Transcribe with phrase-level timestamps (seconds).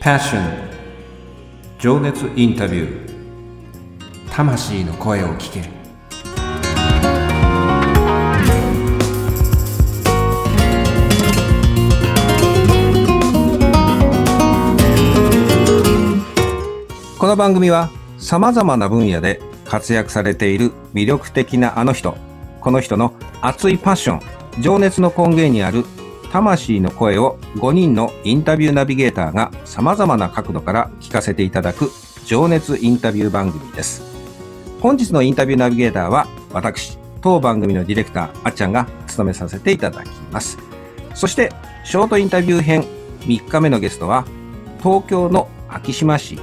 [0.00, 0.40] Passion.
[1.78, 4.30] 情熱インタビュー。
[4.30, 5.60] 魂の声を聞け。
[5.60, 5.68] る
[17.18, 22.16] この番組はさまざまな分野で活躍されている魅力的なあの人
[22.62, 23.12] この人の
[23.42, 25.84] 熱いパッション情熱の根源にある
[26.30, 31.90] 魂の声を5人のインタビューナビゲーターが様々な角度から聞かせていただく
[32.24, 34.02] 情熱インタビュー番組です。
[34.80, 40.58] 本日のインタビューナビゲーターは私、当番組のディレクター、あっちゃんが務めさせていただきます。
[41.14, 41.52] そして、
[41.84, 42.84] ショートインタビュー編
[43.20, 44.24] 3日目のゲストは、
[44.78, 46.38] 東京の昭島市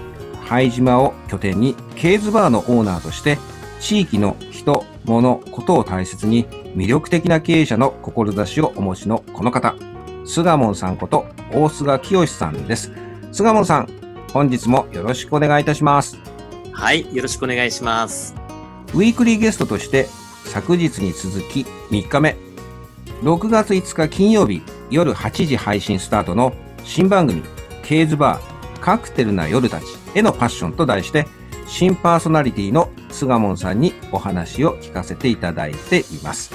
[0.47, 3.37] 拝島を拠点にケーズバーのオーナーとして
[3.79, 9.75] 地域の人、物、ことを大切に魅力的な経営者の志をお持ちのこの方、
[10.25, 12.91] 菅門さんこと大菅清さんです。
[13.31, 13.89] 菅門さん、
[14.33, 16.17] 本日もよろしくお願いいたします。
[16.73, 18.35] はい、よろしくお願いします。
[18.93, 20.07] ウィークリーゲストとして
[20.45, 22.35] 昨日に続き3日目、
[23.23, 27.43] 6月5日金曜日夜8時配信スタートの新番組、
[27.83, 31.25] ケーズバーカクテルな夜たちへのパッションと題して、
[31.67, 36.51] 新パーソナリティの菅門さんにお話を聞かせていただいています。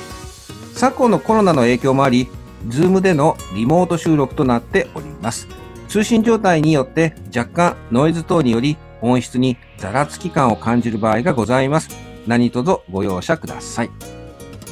[0.75, 2.29] 昨今のコロナの影響もあり、
[2.69, 5.49] Zoom でのリモート収録となっております。
[5.89, 11.91] 通信状態によって若干ノイズ等により音質にざらつき感を感じる場合がございます。
[12.27, 13.91] 何卒ご容赦ください。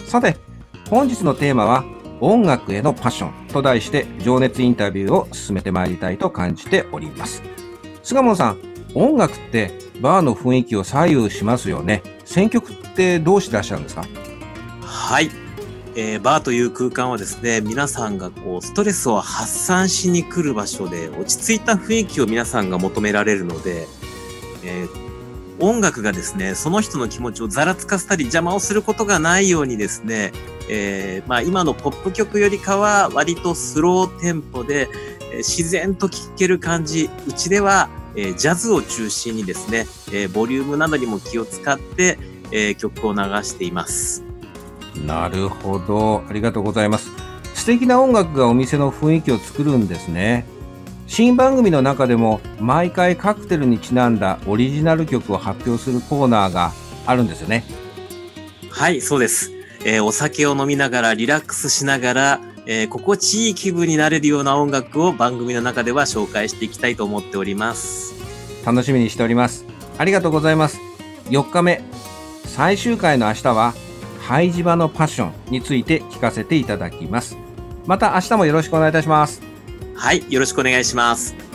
[0.06, 0.36] さて、
[0.88, 1.84] 本日のテーマは
[2.20, 7.42] 音楽へのパッションと題して情熱インタビューを進めてまいりたいと感じております。
[8.02, 8.58] すがモンさん、
[8.94, 12.02] 音楽ってバーの雰囲気を左右しますよね。
[12.24, 14.04] 選曲ってどうしてらっしゃるんですか？
[14.82, 15.30] はい。
[15.96, 23.88] えー、バーという空間はですね、皆さんがこう、ストレスを発散しに来る場所で、落ち着いた雰囲気を皆さんが求められるので、
[24.62, 30.32] えー、音楽がですね、その人の気持ちをざらつかせたり邪魔をすることがないようにですね、
[30.68, 34.88] えー、まあ今のポップ曲よりかは割とスローテンポで、
[35.32, 42.18] えー、自然と聴ける感じ、うちではえー、ジャズを中心にですね、えー、ボリュームなどにも気を使って、
[42.50, 44.24] えー、曲を流しています。
[45.06, 46.24] なるほど。
[46.28, 47.10] ありがとうございます。
[47.54, 50.46] 素敵な音楽がお店の雰囲気を作るんですね。
[51.06, 56.72] 新番組の中でも毎回カクテルにちなんだオリジナル曲を発表するコーナーが
[57.04, 57.64] あるんですよね。
[58.70, 59.50] はい、そうです。
[59.84, 68.14] えー、お酒を飲みながらリラックスしながらえー、心地いい気分になれるような音楽を番組の中では紹介していきたいと思っております。
[68.64, 69.64] 楽しみにしております。
[69.98, 70.78] ありがとうございます。
[71.30, 71.82] 4日目、
[72.44, 73.74] 最終回の明日は、
[74.20, 77.36] 廃島のパッションについて聞かせていただきます。
[77.86, 79.42] また明日もよろしくお願いいたします。
[79.94, 81.49] はい、よろしくお願いします。